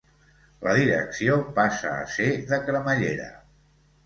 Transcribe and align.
La 0.67 0.71
direcció 0.79 1.35
passa 1.59 1.93
a 1.99 2.09
ser 2.15 2.31
de 2.53 2.61
cremallera. 2.71 3.31